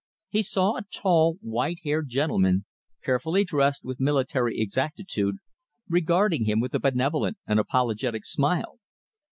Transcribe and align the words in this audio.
He 0.29 0.41
saw 0.41 0.77
a 0.77 0.81
tall, 0.91 1.37
white 1.41 1.81
haired 1.83 2.09
gentleman, 2.09 2.65
carefully 3.03 3.43
dressed 3.43 3.83
with 3.83 3.99
military 3.99 4.59
exactitude, 4.59 5.35
regarding 5.87 6.45
him 6.45 6.59
with 6.59 6.73
a 6.73 6.79
benevolent 6.79 7.37
and 7.45 7.59
apologetic 7.59 8.25
smile. 8.25 8.79